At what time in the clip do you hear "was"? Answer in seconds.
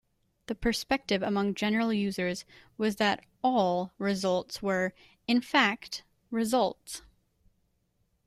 2.75-2.95